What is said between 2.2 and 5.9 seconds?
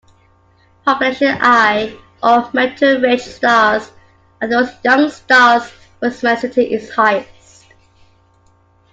or metal-rich stars, are those young stars